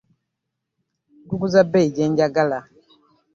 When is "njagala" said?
2.11-2.59